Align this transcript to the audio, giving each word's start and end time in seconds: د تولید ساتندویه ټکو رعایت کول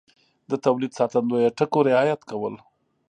د 0.49 0.51
تولید 0.65 0.91
ساتندویه 0.99 1.49
ټکو 1.57 1.79
رعایت 1.89 2.21
کول 2.29 2.55